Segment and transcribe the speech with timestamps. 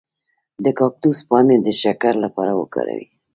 [0.63, 3.05] د کاکتوس پاڼې د شکر لپاره وکاروئ